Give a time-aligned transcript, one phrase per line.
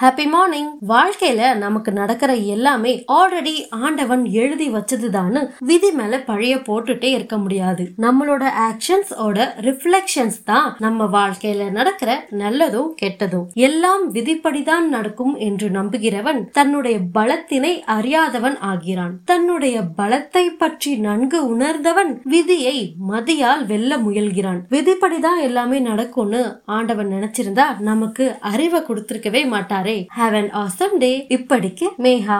[0.00, 7.36] Happy morning வாழ்க்கையில நமக்கு நடக்கிற எல்லாமே ஆல்ரெடி ஆண்டவன் எழுதி வச்சதுதான்னு விதி மேல பழைய போட்டுட்டே இருக்க
[7.36, 7.84] முடியாது.
[8.04, 9.12] நம்மளோட ஆக்ஷன்ஸ்
[9.66, 13.46] ரிஃப்ளெக்ஷன்ஸ் தான் நம்ம வாழ்க்கையில நடக்கிற நல்லதும் கெட்டதும்.
[13.54, 19.14] எல்லாம் விதிப்படிதான் நடக்கும் என்று நம்புகிறவன் தன்னுடைய பலத்தினை அறியாதவன் ஆகிறான்.
[19.24, 24.60] தன்னுடைய பலத்தை பற்றி நன்கு உணர்ந்தவன் விதியை மதியால் வெல்ல முயல்கிறான்.
[24.68, 29.84] விதிப்படிதான் எல்லாமே நடக்கும்னு ஆண்டவன் நினைச்சிருந்தா நமக்கு அறிவை கொடுத்திருக்கவே மாட்டார்.
[30.16, 32.38] ஹாவ் அன் ஆசம் டே இப்படிக்கு மேஹா